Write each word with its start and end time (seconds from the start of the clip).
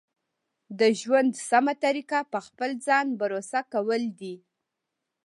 د 0.79 0.81
ژوند 1.01 1.31
سمه 1.49 1.73
طریقه 1.83 2.19
په 2.31 2.39
خپل 2.47 2.69
ځان 2.87 3.07
بروسه 3.19 3.59
کول 3.73 4.03
دي. 4.19 4.35